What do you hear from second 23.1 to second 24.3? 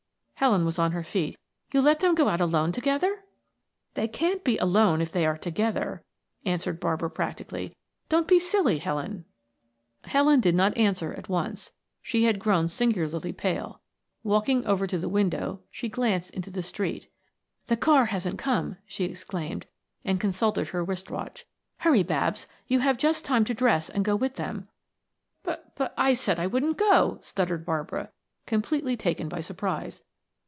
time to dress and go